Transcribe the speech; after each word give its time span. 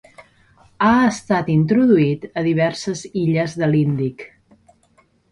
Ha 0.85 0.93
estat 1.09 1.49
introduït 1.55 2.25
a 2.41 2.43
diverses 2.47 3.03
illes 3.25 3.53
de 3.65 3.69
l'Índic. 3.75 4.25